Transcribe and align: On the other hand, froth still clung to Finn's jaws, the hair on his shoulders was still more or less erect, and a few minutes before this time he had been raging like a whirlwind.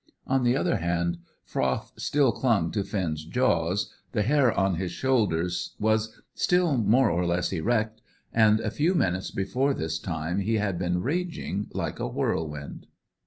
On 0.25 0.43
the 0.43 0.57
other 0.57 0.77
hand, 0.77 1.19
froth 1.45 1.93
still 1.95 2.31
clung 2.31 2.71
to 2.71 2.83
Finn's 2.83 3.23
jaws, 3.23 3.93
the 4.13 4.23
hair 4.23 4.51
on 4.51 4.77
his 4.77 4.91
shoulders 4.91 5.75
was 5.79 6.19
still 6.33 6.75
more 6.77 7.11
or 7.11 7.23
less 7.23 7.53
erect, 7.53 8.01
and 8.33 8.59
a 8.61 8.71
few 8.71 8.95
minutes 8.95 9.29
before 9.29 9.75
this 9.75 9.99
time 9.99 10.39
he 10.39 10.55
had 10.55 10.79
been 10.79 11.03
raging 11.03 11.67
like 11.71 11.99
a 11.99 12.07
whirlwind. 12.07 12.87